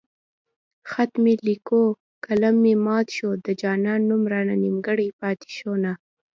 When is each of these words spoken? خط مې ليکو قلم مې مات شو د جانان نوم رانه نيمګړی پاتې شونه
خط 0.89 1.11
مې 1.23 1.33
ليکو 1.47 1.83
قلم 2.25 2.55
مې 2.63 2.73
مات 2.85 3.07
شو 3.17 3.29
د 3.45 3.47
جانان 3.61 3.99
نوم 4.09 4.23
رانه 4.33 4.55
نيمګړی 4.63 5.09
پاتې 5.19 5.49
شونه 5.57 5.91